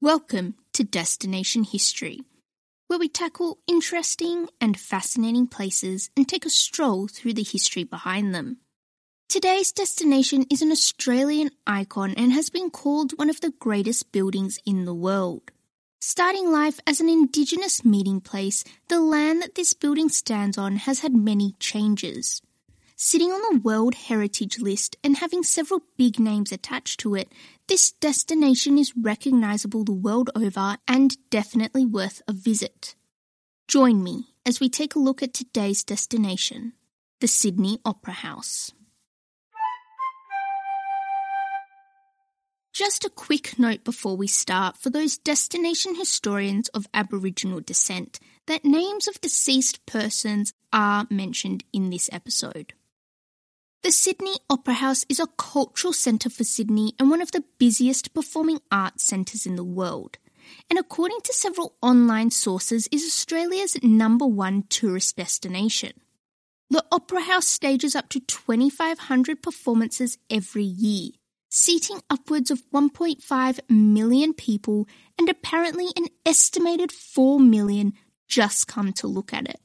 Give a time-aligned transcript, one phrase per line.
[0.00, 2.20] Welcome to Destination History,
[2.86, 8.32] where we tackle interesting and fascinating places and take a stroll through the history behind
[8.32, 8.58] them.
[9.28, 14.60] Today's destination is an Australian icon and has been called one of the greatest buildings
[14.64, 15.50] in the world.
[16.00, 21.00] Starting life as an Indigenous meeting place, the land that this building stands on has
[21.00, 22.40] had many changes.
[22.94, 27.32] Sitting on the World Heritage List and having several big names attached to it,
[27.68, 32.96] this destination is recognisable the world over and definitely worth a visit.
[33.68, 36.72] Join me as we take a look at today's destination,
[37.20, 38.72] the Sydney Opera House.
[42.72, 48.64] Just a quick note before we start for those destination historians of Aboriginal descent that
[48.64, 52.72] names of deceased persons are mentioned in this episode.
[53.84, 58.12] The Sydney Opera House is a cultural centre for Sydney and one of the busiest
[58.12, 60.18] performing arts centres in the world.
[60.68, 65.92] And according to several online sources, is Australia's number one tourist destination.
[66.70, 71.12] The Opera House stages up to 2,500 performances every year,
[71.48, 77.92] seating upwards of 1.5 million people, and apparently an estimated 4 million
[78.26, 79.60] just come to look at it.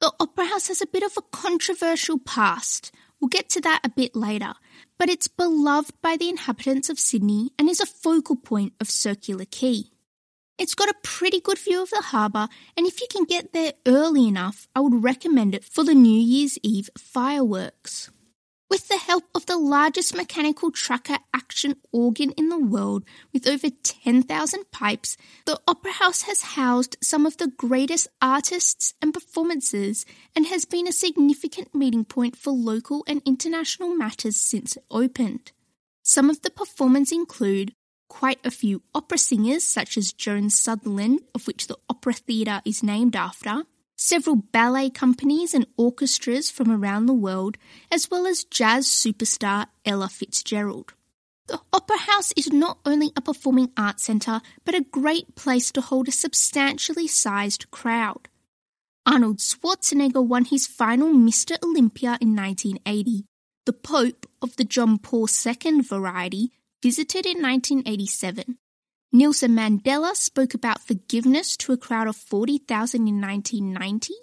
[0.00, 2.92] The Opera House has a bit of a controversial past.
[3.22, 4.54] We'll get to that a bit later,
[4.98, 9.44] but it's beloved by the inhabitants of Sydney and is a focal point of Circular
[9.44, 9.84] Quay.
[10.58, 13.74] It's got a pretty good view of the harbour, and if you can get there
[13.86, 18.10] early enough, I would recommend it for the New Year's Eve fireworks.
[18.72, 23.68] With the help of the largest mechanical tracker action organ in the world, with over
[23.68, 30.46] 10,000 pipes, the Opera House has housed some of the greatest artists and performances and
[30.46, 35.52] has been a significant meeting point for local and international matters since it opened.
[36.02, 37.74] Some of the performers include
[38.08, 42.82] quite a few opera singers, such as Joan Sutherland, of which the Opera Theatre is
[42.82, 43.64] named after,
[44.02, 47.56] several ballet companies and orchestras from around the world,
[47.90, 50.94] as well as jazz superstar Ella Fitzgerald.
[51.46, 55.80] The Opera House is not only a performing arts centre, but a great place to
[55.80, 58.28] hold a substantially sized crowd.
[59.04, 61.56] Arnold Schwarzenegger won his final Mr.
[61.62, 63.24] Olympia in 1980.
[63.66, 66.52] The Pope of the John Paul II variety
[66.82, 68.58] visited in 1987.
[69.14, 74.14] Nelson Mandela spoke about forgiveness to a crowd of 40,000 in 1990.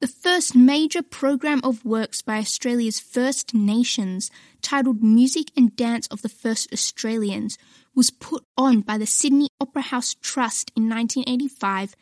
[0.00, 6.22] The first major program of works by Australia's First Nations, titled Music and Dance of
[6.22, 7.56] the First Australians,
[7.94, 11.94] was put on by the Sydney Opera House Trust in 1985.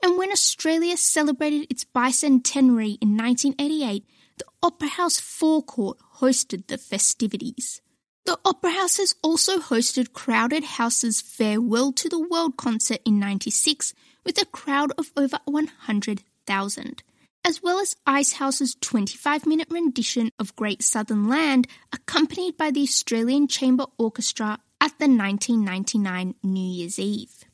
[0.00, 4.04] And when Australia celebrated its bicentenary in 1988,
[4.38, 7.82] the Opera House forecourt hosted the festivities.
[8.28, 13.94] The Opera House has also hosted Crowded House's Farewell to the World concert in 96
[14.22, 17.02] with a crowd of over 100,000,
[17.42, 23.48] as well as Icehouse's 25 minute rendition of Great Southern Land, accompanied by the Australian
[23.48, 27.46] Chamber Orchestra at the 1999 New Year's Eve.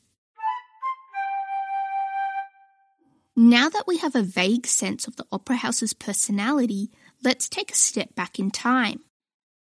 [3.33, 6.91] Now that we have a vague sense of the Opera House's personality,
[7.23, 9.05] let's take a step back in time.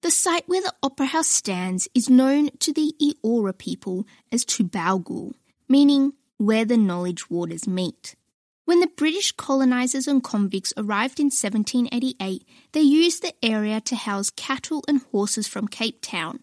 [0.02, 5.34] The site where the Opera House stands is known to the Eora people as Tubowgule,
[5.68, 8.16] meaning where the knowledge waters meet.
[8.64, 14.30] When the British colonisers and convicts arrived in 1788, they used the area to house
[14.30, 16.40] cattle and horses from Cape Town,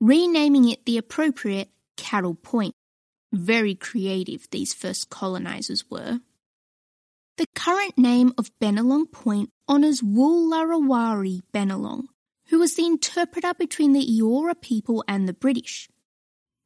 [0.00, 2.76] renaming it the appropriate Cattle Point.
[3.32, 6.20] Very creative, these first colonisers were.
[7.38, 12.04] The current name of Bennelong Point honours Woollarawarre Bennelong,
[12.50, 15.88] who was the interpreter between the Eora people and the British.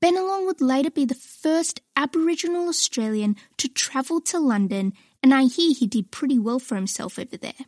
[0.03, 4.93] Bennelong would later be the first Aboriginal Australian to travel to London,
[5.23, 7.67] and I hear he did pretty well for himself over there.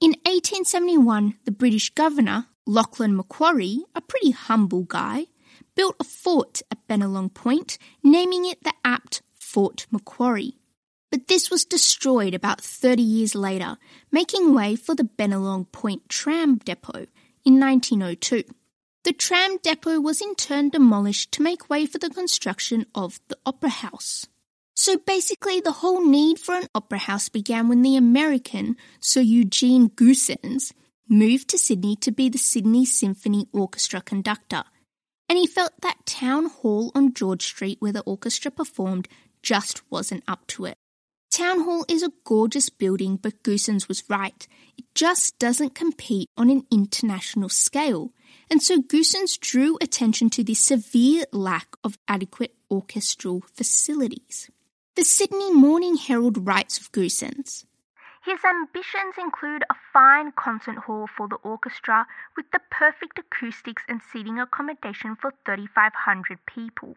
[0.00, 5.26] In 1871, the British governor, Lachlan Macquarie, a pretty humble guy,
[5.74, 10.56] built a fort at Bennelong Point, naming it the apt Fort Macquarie.
[11.10, 13.76] But this was destroyed about 30 years later,
[14.10, 17.06] making way for the Bennelong Point tram depot,
[17.44, 18.44] in 1902.
[19.04, 23.36] The tram depot was in turn demolished to make way for the construction of the
[23.44, 24.26] Opera House.
[24.74, 29.88] So basically, the whole need for an opera house began when the American Sir Eugene
[29.90, 30.72] Goossens
[31.08, 34.64] moved to Sydney to be the Sydney Symphony Orchestra conductor,
[35.28, 39.06] and he felt that Town Hall on George Street, where the orchestra performed,
[39.42, 40.76] just wasn't up to it.
[41.34, 44.46] Town Hall is a gorgeous building, but Goossens was right.
[44.78, 48.12] It just doesn't compete on an international scale.
[48.48, 54.48] and so Goossens drew attention to the severe lack of adequate orchestral facilities.
[54.94, 57.64] The Sydney Morning Herald writes of Goossens.
[58.24, 62.06] His ambitions include a fine concert hall for the orchestra
[62.36, 66.96] with the perfect acoustics and seating accommodation for 3,500 people,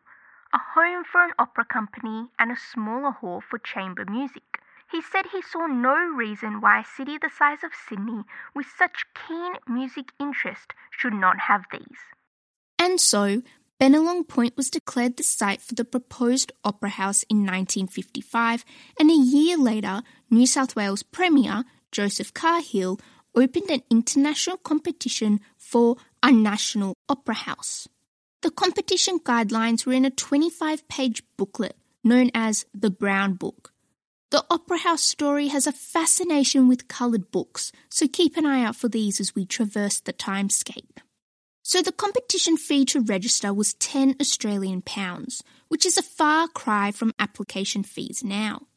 [0.54, 4.60] a home for an opera company, and a smaller hall for chamber music.
[4.92, 8.24] He said he saw no reason why a city the size of Sydney,
[8.56, 12.00] with such keen music interest, should not have these.
[12.80, 13.42] And so,
[13.80, 18.64] Bennelong Point was declared the site for the proposed Opera House in 1955,
[19.00, 20.02] and a year later,
[20.32, 23.00] New South Wales Premier Joseph Cahill
[23.36, 27.88] opened an international competition for a national opera house.
[28.42, 33.74] The competition guidelines were in a 25 page booklet known as the Brown Book.
[34.30, 38.76] The Opera House story has a fascination with coloured books, so keep an eye out
[38.76, 41.00] for these as we traverse the timescape.
[41.64, 46.92] So the competition fee to register was 10 Australian pounds, which is a far cry
[46.92, 48.68] from application fees now.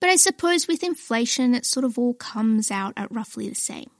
[0.00, 3.90] But I suppose with inflation it sort of all comes out at roughly the same.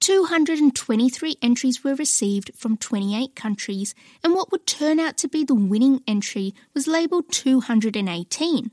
[0.00, 3.94] 223 entries were received from 28 countries,
[4.24, 8.70] and what would turn out to be the winning entry was labelled 218,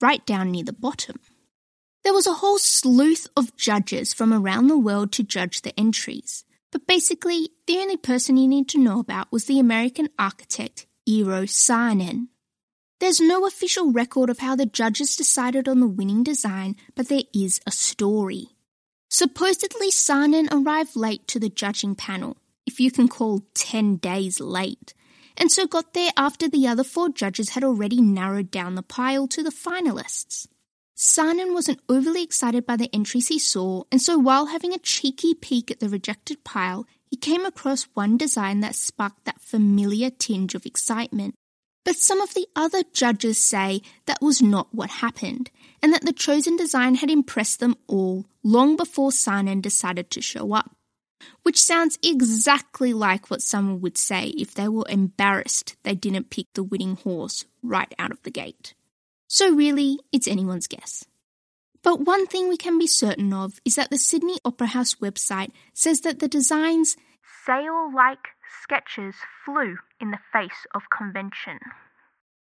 [0.00, 1.20] right down near the bottom.
[2.02, 6.44] There was a whole sleuth of judges from around the world to judge the entries,
[6.72, 11.44] but basically, the only person you need to know about was the American architect Eero
[11.44, 12.28] Saarinen.
[12.98, 17.22] There's no official record of how the judges decided on the winning design, but there
[17.32, 18.48] is a story.
[19.16, 24.92] Supposedly, Saarinen arrived late to the judging panel, if you can call 10 days late,
[25.36, 29.28] and so got there after the other four judges had already narrowed down the pile
[29.28, 30.48] to the finalists.
[30.96, 35.32] Saarinen wasn't overly excited by the entries he saw, and so while having a cheeky
[35.32, 40.56] peek at the rejected pile, he came across one design that sparked that familiar tinge
[40.56, 41.36] of excitement.
[41.84, 45.50] But some of the other judges say that was not what happened,
[45.82, 50.54] and that the chosen design had impressed them all long before Saarinen decided to show
[50.54, 50.74] up
[51.42, 56.46] which sounds exactly like what someone would say if they were embarrassed they didn't pick
[56.54, 58.74] the winning horse right out of the gate.
[59.26, 61.04] So, really, it's anyone's guess.
[61.82, 65.50] But one thing we can be certain of is that the Sydney Opera House website
[65.72, 66.96] says that the designs
[67.44, 68.18] sail like
[68.64, 69.14] sketches
[69.44, 71.58] flew in the face of convention.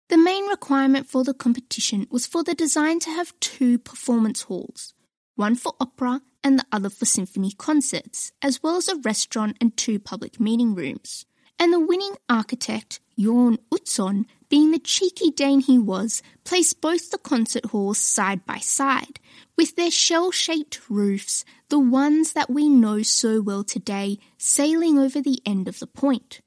[0.09, 4.95] The main requirement for the competition was for the design to have two performance halls,
[5.35, 9.77] one for opera and the other for symphony concerts, as well as a restaurant and
[9.77, 11.25] two public meeting rooms.
[11.59, 17.17] And the winning architect, Jorn Utzon, being the cheeky Dane he was, placed both the
[17.17, 19.19] concert halls side by side,
[19.57, 25.21] with their shell shaped roofs, the ones that we know so well today, sailing over
[25.21, 26.41] the end of the point.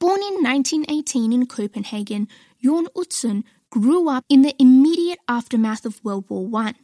[0.00, 2.26] Born in 1918 in Copenhagen,
[2.64, 6.74] Jorn Utzon grew up in the immediate aftermath of World War I.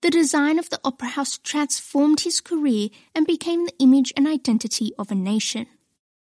[0.00, 4.92] The design of the opera house transformed his career and became the image and identity
[4.98, 5.66] of a nation.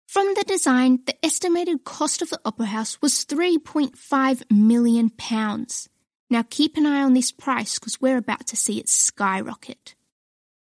[0.08, 5.88] From the design, the estimated cost of the opera house was 3.5 million pounds.
[6.30, 9.96] Now keep an eye on this price because we're about to see it skyrocket.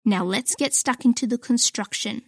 [0.05, 2.23] Now let's get stuck into the construction.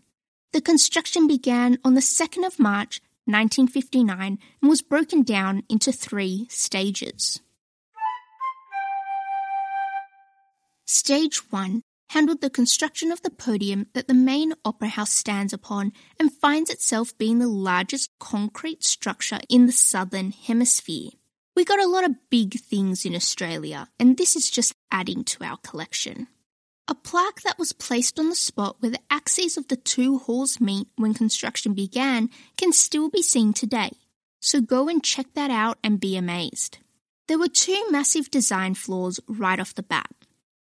[0.54, 6.48] The construction began on the 2nd of March 1959 and was broken down into three
[6.50, 7.40] stages.
[10.86, 15.94] Stage 1 handled the construction of the podium that the main opera house stands upon
[16.20, 21.12] and finds itself being the largest concrete structure in the southern hemisphere.
[21.56, 25.46] We got a lot of big things in Australia, and this is just adding to
[25.46, 26.28] our collection.
[26.92, 30.60] A plaque that was placed on the spot where the axes of the two halls
[30.60, 33.92] meet when construction began can still be seen today,
[34.42, 36.80] so go and check that out and be amazed.
[37.30, 40.12] There were two massive design flaws right off the bat.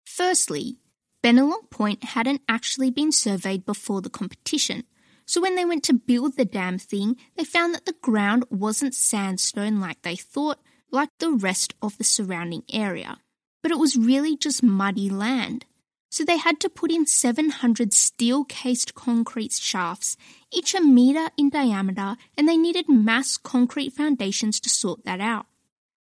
[0.04, 0.76] Firstly,
[1.20, 4.84] Bennelong Point hadn't actually been surveyed before the competition,
[5.26, 8.94] so when they went to build the damn thing, they found that the ground wasn't
[8.94, 10.60] sandstone like they thought,
[10.92, 13.18] like the rest of the surrounding area,
[13.64, 15.66] but it was really just muddy land.
[16.11, 20.17] So they had to put in 700 steel cased concrete shafts,
[20.52, 25.47] each a metre in diameter, and they needed mass concrete foundations to sort that out.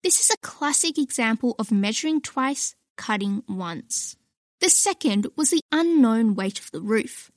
[0.03, 4.17] This is a classic example of measuring twice, cutting once.
[4.59, 7.31] The second was the unknown weight of the roof.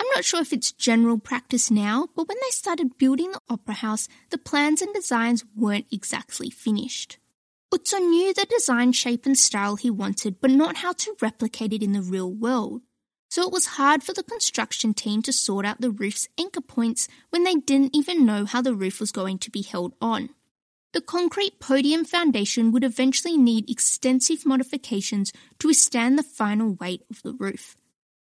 [0.00, 3.74] I'm not sure if it's general practice now, but when they started building the opera
[3.74, 7.18] house, the plans and designs weren't exactly finished.
[7.72, 11.82] Utzon knew the design shape and style he wanted, but not how to replicate it
[11.82, 12.82] in the real world.
[13.30, 17.08] so it was hard for the construction team to sort out the roof's anchor points
[17.28, 20.30] when they didn't even know how the roof was going to be held on.
[20.94, 27.22] The concrete podium foundation would eventually need extensive modifications to withstand the final weight of
[27.22, 27.76] the roof.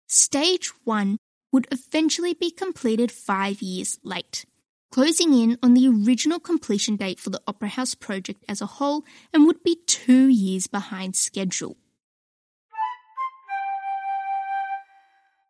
[0.07, 1.19] Stage 1
[1.53, 4.47] would eventually be completed five years late,
[4.95, 9.05] closing in on the original completion date for the Opera House project as a whole
[9.33, 11.77] and would be two years behind schedule.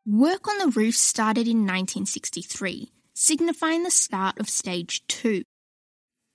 [0.06, 5.42] Work on the roof started in 1963, signifying the start of Stage 2.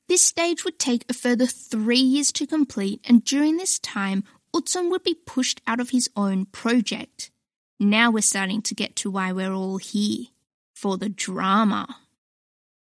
[0.08, 4.24] This stage would take a further three years to complete, and during this time,
[4.56, 7.32] Utzon would be pushed out of his own project.
[7.80, 10.26] Now we're starting to get to why we're all here
[10.76, 11.88] for the drama.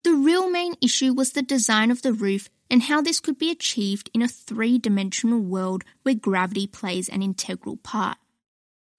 [0.05, 3.51] The real main issue was the design of the roof and how this could be
[3.51, 8.19] achieved in a three dimensional world where gravity plays an integral part.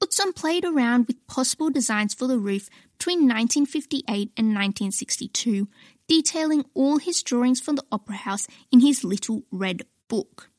[0.04, 5.68] Utzon played around with possible designs for the roof between 1958 and 1962,
[6.08, 10.50] detailing all his drawings for the Opera House in his little red book.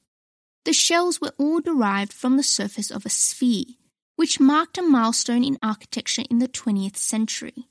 [0.64, 3.64] The shells were all derived from the surface of a sphere,
[4.14, 7.66] which marked a milestone in architecture in the 20th century.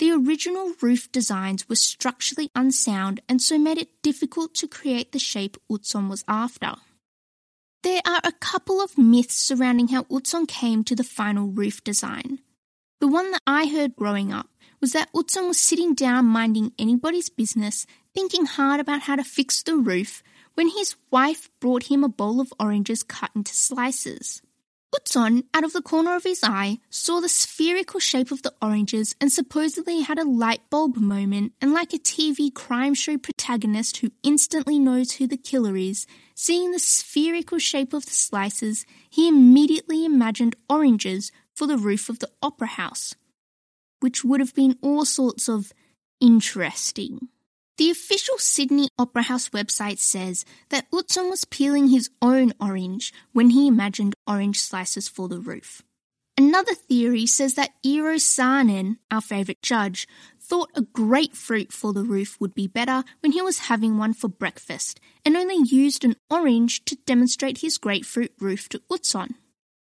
[0.00, 5.18] The original roof designs were structurally unsound and so made it difficult to create the
[5.18, 6.76] shape Utzon was after.
[7.82, 12.38] There are a couple of myths surrounding how Utzon came to the final roof design.
[13.00, 14.48] The one that I heard growing up
[14.80, 19.62] was that Utzon was sitting down minding anybody's business, thinking hard about how to fix
[19.62, 20.22] the roof,
[20.54, 24.40] when his wife brought him a bowl of oranges cut into slices.
[24.94, 29.14] Utzon, out of the corner of his eye, saw the spherical shape of the oranges
[29.20, 34.10] and supposedly had a light bulb moment, and like a TV crime show protagonist who
[34.22, 40.04] instantly knows who the killer is, seeing the spherical shape of the slices, he immediately
[40.04, 43.14] imagined oranges for the roof of the opera house,
[44.00, 45.72] which would have been all sorts of
[46.20, 47.28] interesting.
[47.80, 53.48] The official Sydney Opera House website says that Utzon was peeling his own orange when
[53.48, 55.80] he imagined orange slices for the roof.
[56.36, 60.06] Another theory says that Eero Saarinen, our favourite judge,
[60.38, 64.28] thought a grapefruit for the roof would be better when he was having one for
[64.28, 69.36] breakfast and only used an orange to demonstrate his grapefruit roof to Utzon.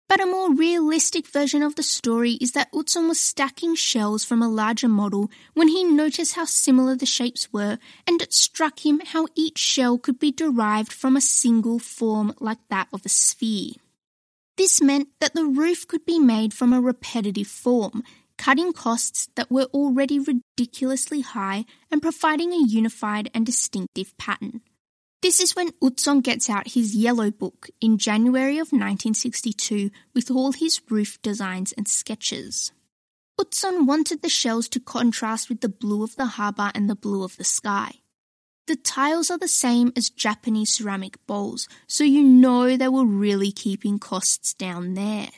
[0.08, 4.40] But a more realistic version of the story is that Utzon was stacking shells from
[4.40, 9.02] a larger model when he noticed how similar the shapes were, and it struck him
[9.04, 13.72] how each shell could be derived from a single form like that of a sphere.
[14.56, 18.02] This meant that the roof could be made from a repetitive form,
[18.38, 24.62] cutting costs that were already ridiculously high and providing a unified and distinctive pattern.
[25.28, 30.52] This is when Utzon gets out his yellow book in January of 1962 with all
[30.52, 32.73] his roof designs and sketches.
[33.38, 37.25] Utzon wanted the shells to contrast with the blue of the harbour and the blue
[37.25, 37.97] of the sky.
[38.68, 43.52] The tiles are the same as Japanese ceramic bowls, so you know they were really
[43.52, 45.28] keeping costs down there.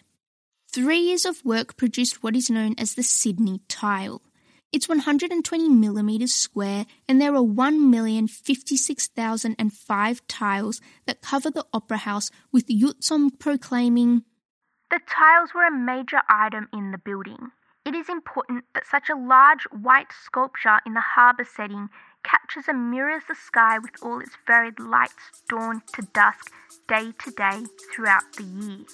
[0.72, 4.22] Three years of work produced what is known as the Sydney tile.
[4.72, 12.68] It's 120 millimeters square, and there are 1,056,005 tiles that cover the Opera House, with
[12.68, 14.22] Utzon proclaiming,
[14.90, 17.50] The tiles were a major item in the building.
[17.84, 21.90] It is important that such a large white sculpture in the harbour setting
[22.22, 26.52] catches and mirrors the sky with all its varied lights dawn to dusk,
[26.86, 28.84] day to day, throughout the year.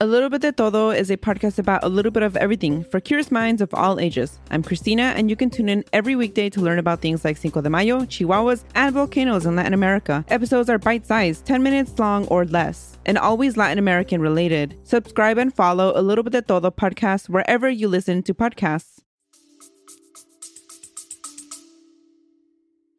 [0.00, 2.98] A Little Bit de Todo is a podcast about a little bit of everything for
[2.98, 4.40] curious minds of all ages.
[4.50, 7.60] I'm Christina, and you can tune in every weekday to learn about things like Cinco
[7.60, 10.24] de Mayo, Chihuahuas, and volcanoes in Latin America.
[10.26, 14.76] Episodes are bite sized, 10 minutes long or less, and always Latin American related.
[14.82, 18.98] Subscribe and follow A Little Bit de Todo podcast wherever you listen to podcasts.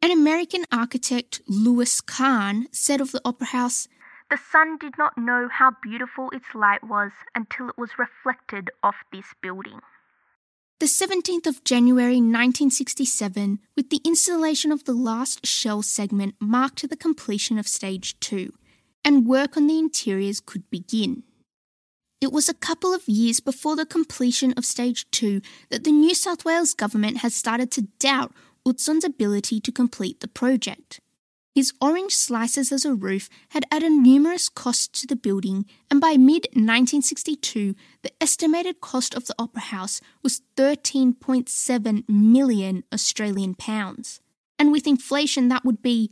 [0.00, 3.86] An American architect, Louis Kahn, said of the Opera House,
[4.28, 8.96] The sun did not know how beautiful its light was until it was reflected off
[9.12, 9.80] this building.
[10.80, 16.96] The 17th of January 1967, with the installation of the last shell segment, marked the
[16.96, 18.52] completion of Stage 2,
[19.04, 21.22] and work on the interiors could begin.
[22.20, 25.40] It was a couple of years before the completion of Stage 2
[25.70, 28.32] that the New South Wales government had started to doubt
[28.66, 31.00] Utzon's ability to complete the project.
[31.56, 36.18] His orange slices as a roof had added numerous costs to the building, and by
[36.18, 44.20] mid 1962, the estimated cost of the Opera House was 13.7 million Australian pounds.
[44.58, 46.10] And with inflation, that would be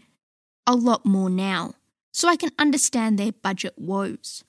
[0.67, 1.75] a lot more now.
[2.11, 4.45] so I can understand their budget woes.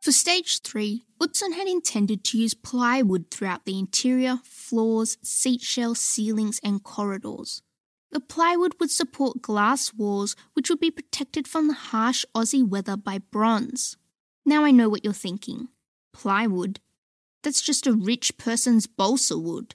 [0.00, 6.00] For stage 3, Utzon had intended to use plywood throughout the interior, floors, seat shells,
[6.00, 7.62] ceilings, and corridors.
[8.12, 12.96] The plywood would support glass walls, which would be protected from the harsh Aussie weather
[12.96, 13.96] by bronze.
[14.44, 15.68] Now I know what you're thinking.
[16.12, 16.80] Plywood?
[17.42, 19.74] That's just a rich person's balsa wood.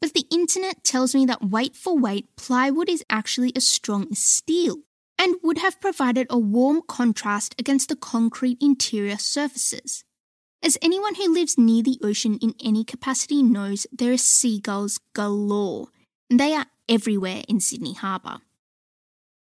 [0.00, 4.18] But the internet tells me that weight for weight, plywood is actually as strong as
[4.18, 4.78] steel
[5.18, 10.04] and would have provided a warm contrast against the concrete interior surfaces.
[10.62, 15.88] As anyone who lives near the ocean in any capacity knows, there are seagulls galore,
[16.28, 18.38] and they are everywhere in Sydney Harbour.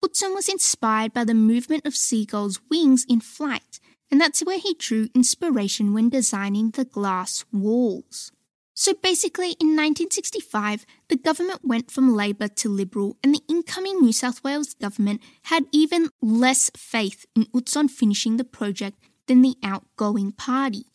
[0.05, 3.79] Utzon was inspired by the movement of seagulls' wings in flight,
[4.11, 8.33] and that's where he drew inspiration when designing the glass walls.
[8.75, 14.13] So basically, in 1965, the government went from Labor to Liberal, and the incoming New
[14.13, 20.33] South Wales government had even less faith in Utzon finishing the project than the outgoing
[20.33, 20.87] party.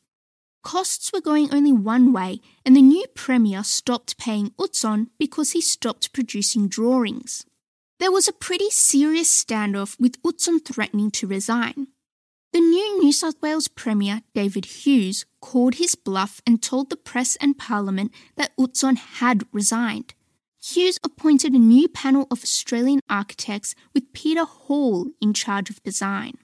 [0.70, 5.62] Costs were going only one way, and the new Premier stopped paying Utzon because he
[5.62, 7.44] stopped producing drawings.
[8.00, 11.88] There was a pretty serious standoff with Utzon threatening to resign.
[12.54, 17.36] The new New South Wales Premier, David Hughes, called his bluff and told the press
[17.38, 20.14] and Parliament that Utzon had resigned.
[20.62, 26.38] Hughes appointed a new panel of Australian architects with Peter Hall in charge of design.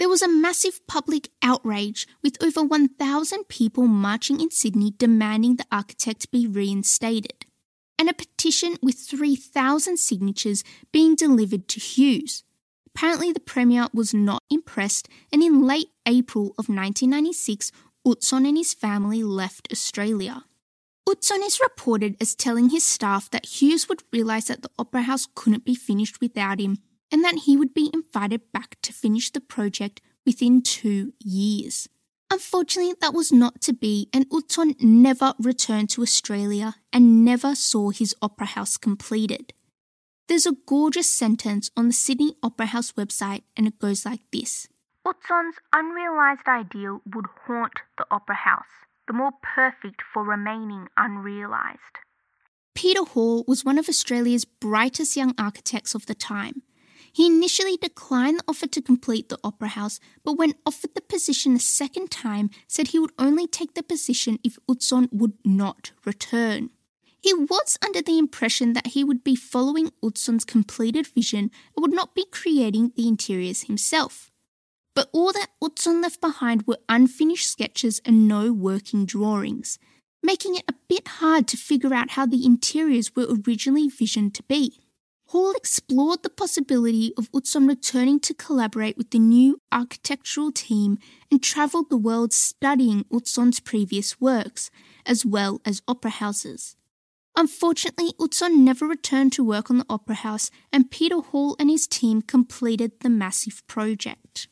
[0.00, 5.66] There was a massive public outrage with over 1,000 people marching in Sydney demanding the
[5.70, 7.44] architect be reinstated,
[7.98, 12.44] and a petition with 3,000 signatures being delivered to Hughes.
[12.86, 17.70] Apparently, the Premier was not impressed, and in late April of 1996,
[18.06, 20.44] Utzon and his family left Australia.
[21.06, 25.28] Utzon is reported as telling his staff that Hughes would realise that the Opera House
[25.34, 26.78] couldn't be finished without him
[27.12, 31.88] and that he would be invited back to finish the project within two years.
[32.30, 37.90] Unfortunately, that was not to be, and Utzon never returned to Australia and never saw
[37.90, 39.52] his opera house completed.
[40.28, 44.68] There's a gorgeous sentence on the Sydney Opera House website, and it goes like this
[45.04, 51.98] Utzon's unrealised ideal would haunt the Opera House, the more perfect for remaining unrealised.
[52.76, 56.62] Peter Hall was one of Australia's brightest young architects of the time.
[57.12, 61.54] He initially declined the offer to complete the Opera House, but when offered the position
[61.56, 66.70] a second time, said he would only take the position if Utzon would not return.
[67.20, 71.92] He was under the impression that he would be following Utzon's completed vision and would
[71.92, 74.30] not be creating the interiors himself.
[74.94, 79.78] But all that Utzon left behind were unfinished sketches and no working drawings,
[80.22, 84.42] making it a bit hard to figure out how the interiors were originally visioned to
[84.44, 84.79] be.
[85.30, 90.98] Hall explored the possibility of Utzon returning to collaborate with the new architectural team
[91.30, 94.72] and travelled the world studying Utzon's previous works,
[95.06, 96.74] as well as opera houses.
[97.36, 101.86] Unfortunately, Utzon never returned to work on the Opera House, and Peter Hall and his
[101.86, 104.48] team completed the massive project.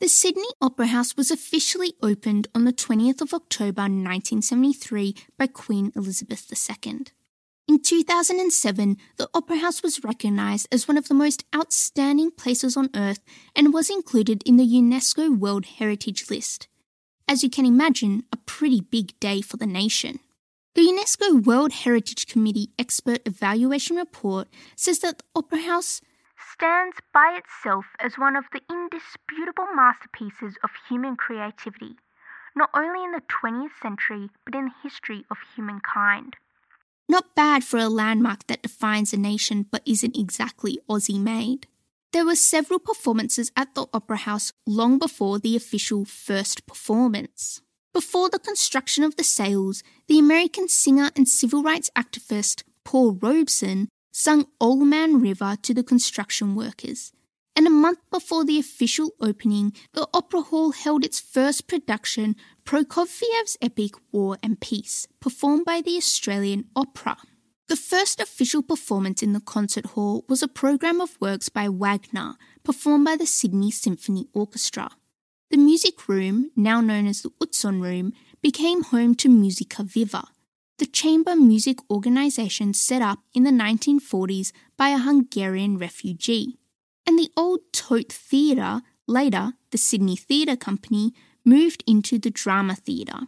[0.00, 5.90] The Sydney Opera House was officially opened on the 20th of October 1973 by Queen
[5.96, 7.06] Elizabeth II.
[7.70, 12.90] In 2007, the Opera House was recognised as one of the most outstanding places on
[12.96, 13.20] earth
[13.54, 16.66] and was included in the UNESCO World Heritage List
[17.30, 20.18] as you can imagine, a pretty big day for the nation.
[20.74, 26.00] The UNESCO World Heritage Committee expert evaluation report says that the Opera House
[26.52, 31.94] stands by itself as one of the indisputable masterpieces of human creativity,
[32.56, 36.34] not only in the 20th century, but in the history of humankind.
[37.10, 41.66] Not bad for a landmark that defines a nation but isn't exactly Aussie made.
[42.12, 47.62] There were several performances at the Opera House long before the official first performance.
[47.92, 53.88] Before the construction of the sails, the American singer and civil rights activist Paul Robeson
[54.12, 57.10] sung Old Man River to the construction workers.
[57.56, 62.36] And a month before the official opening, the Opera Hall held its first production,
[62.70, 67.16] Prokofiev's epic War and Peace, performed by the Australian Opera.
[67.66, 72.34] The first official performance in the concert hall was a program of works by Wagner,
[72.62, 74.90] performed by the Sydney Symphony Orchestra.
[75.50, 80.28] The music room, now known as the Utzon Room, became home to Musica Viva,
[80.78, 86.60] the chamber music organisation set up in the 1940s by a Hungarian refugee.
[87.04, 91.14] And the old Tote Theatre, later the Sydney Theatre Company,
[91.50, 93.22] moved into the Drama Theatre.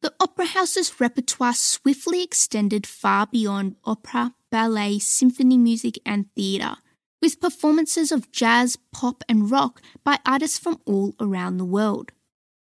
[0.00, 6.76] The Opera House's repertoire swiftly extended far beyond opera, ballet, symphony music, and theatre,
[7.20, 12.12] with performances of jazz, pop, and rock by artists from all around the world.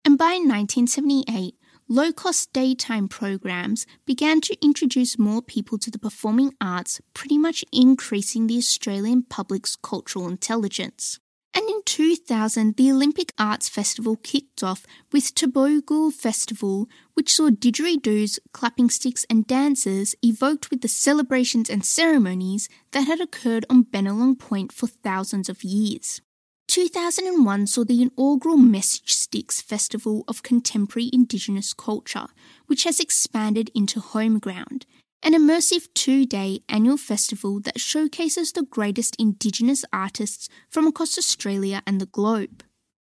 [0.05, 1.55] And by 1978,
[1.87, 7.65] low cost daytime programs began to introduce more people to the performing arts, pretty much
[7.73, 11.19] increasing the Australian public's cultural intelligence.
[11.59, 18.39] And in 2000, the Olympic Arts Festival kicked off with Tubowgule Festival, which saw didgeridoos,
[18.53, 24.39] clapping sticks, and dances evoked with the celebrations and ceremonies that had occurred on Bennelong
[24.39, 26.21] Point for thousands of years.
[26.69, 32.27] 2001 saw the inaugural Message Sticks Festival of Contemporary Indigenous Culture,
[32.67, 34.85] which has expanded into Homeground,
[35.23, 41.81] an immersive two day annual festival that showcases the greatest Indigenous artists from across Australia
[41.85, 42.63] and the globe.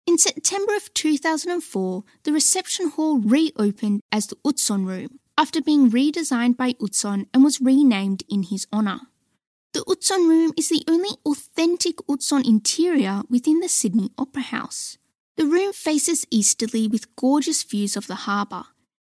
[0.05, 6.55] In September of 2004, the reception hall reopened as the Utzon Room after being redesigned
[6.55, 9.01] by Utzon and was renamed in his honour.
[9.73, 14.97] The Utzon Room is the only authentic Utzon interior within the Sydney Opera House.
[15.35, 18.63] The room faces easterly with gorgeous views of the harbour.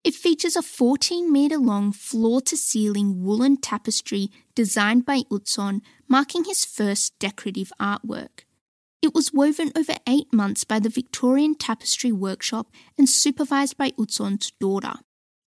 [0.03, 6.43] It features a 14 metre long floor to ceiling woolen tapestry designed by Utzon, marking
[6.43, 8.43] his first decorative artwork.
[9.01, 14.51] It was woven over eight months by the Victorian Tapestry Workshop and supervised by Utzon's
[14.59, 14.93] daughter.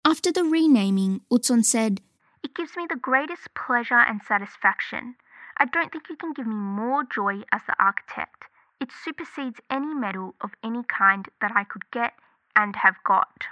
[0.06, 2.00] After the renaming, Utzon said,
[2.42, 5.16] It gives me the greatest pleasure and satisfaction.
[5.58, 8.44] I don't think you can give me more joy as the architect.
[8.80, 12.14] It supersedes any medal of any kind that I could get
[12.54, 13.46] and have got.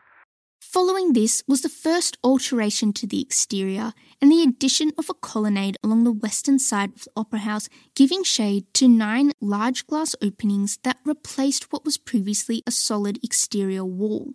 [0.72, 5.76] Following this was the first alteration to the exterior and the addition of a colonnade
[5.84, 10.78] along the western side of the Opera House, giving shade to nine large glass openings
[10.82, 14.32] that replaced what was previously a solid exterior wall.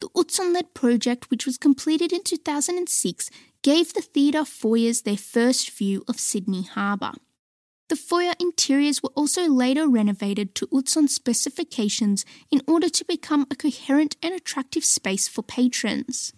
[0.00, 3.30] The Utzon led project, which was completed in 2006,
[3.62, 7.12] gave the theatre foyers their first view of Sydney Harbour.
[7.88, 13.54] The foyer interiors were also later renovated to Utzon specifications in order to become a
[13.54, 16.32] coherent and attractive space for patrons.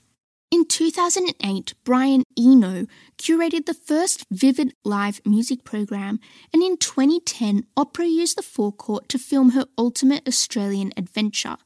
[0.50, 2.86] In 2008, Brian Eno
[3.18, 6.20] curated the first Vivid live music program,
[6.52, 11.56] and in 2010, Oprah used the forecourt to film her ultimate Australian adventure.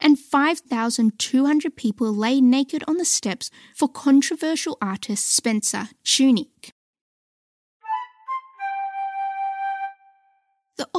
[0.00, 6.70] And 5,200 people lay naked on the steps for controversial artist Spencer Tunick.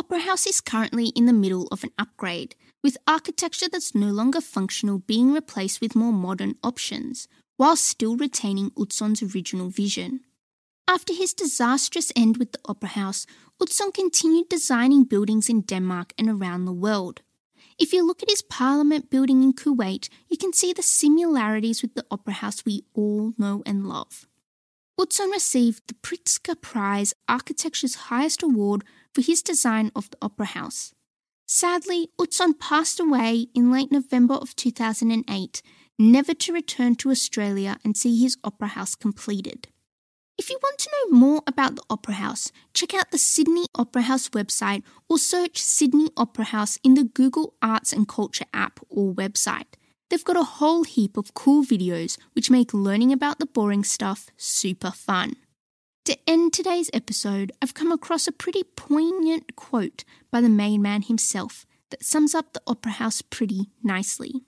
[0.09, 4.39] Opera House is currently in the middle of an upgrade, with architecture that's no longer
[4.39, 10.21] functional being replaced with more modern options, while still retaining Utzon's original vision.
[10.87, 13.25] After his disastrous end with the Opera House,
[13.61, 17.19] Utzon continued designing buildings in Denmark and around the world.
[17.77, 21.95] If you look at his Parliament building in Kuwait, you can see the similarities with
[21.95, 24.25] the Opera House we all know and love.
[24.97, 28.85] Utzon received the Pritzker Prize, architecture's highest award,
[29.17, 30.93] for his design of the Opera House.
[31.47, 35.63] Sadly, Utzon passed away in late November of 2008,
[35.97, 39.69] never to return to Australia and see his Opera House completed.
[40.37, 44.03] If you want to know more about the Opera House, check out the Sydney Opera
[44.03, 49.15] House website or search Sydney Opera House in the Google Arts and Culture app or
[49.15, 49.73] website.
[50.11, 54.29] They've got a whole heap of cool videos which make learning about the boring stuff
[54.37, 55.37] super fun.
[56.07, 61.01] To end today's episode, I've come across a pretty poignant quote by the main man
[61.01, 64.45] himself that sums up the Opera House pretty nicely.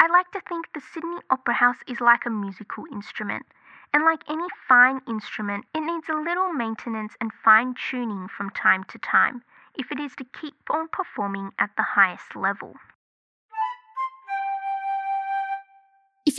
[0.00, 3.44] I like to think the Sydney Opera House is like a musical instrument,
[3.92, 8.84] and like any fine instrument, it needs a little maintenance and fine tuning from time
[8.84, 9.42] to time
[9.74, 12.72] if it is to keep on performing at the highest level.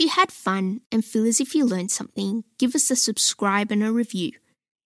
[0.00, 3.70] If you had fun and feel as if you learned something, give us a subscribe
[3.70, 4.32] and a review.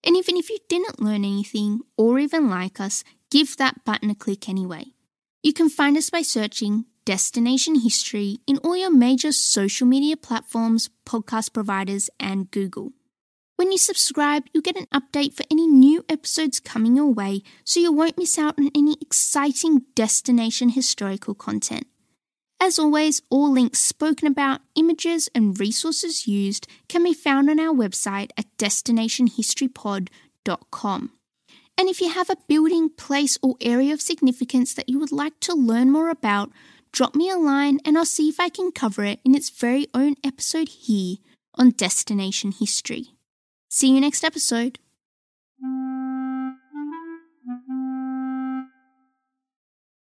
[0.03, 4.17] And even if you didn't learn anything or even like us, give that button a
[4.17, 4.87] click anyway.
[5.41, 10.91] You can find us by searching Destination History in all your major social media platforms,
[11.07, 12.91] podcast providers, and Google.
[13.55, 17.79] When you subscribe, you'll get an update for any new episodes coming your way so
[17.79, 21.87] you won't miss out on any exciting destination historical content.
[22.65, 27.75] As always, all links spoken about, images, and resources used can be found on our
[27.75, 31.11] website at destinationhistorypod.com.
[31.77, 35.39] And if you have a building, place, or area of significance that you would like
[35.41, 36.53] to learn more about,
[36.91, 39.87] drop me a line and I'll see if I can cover it in its very
[39.93, 41.19] own episode here
[41.57, 43.09] on Destination History.
[43.69, 44.79] See you next episode.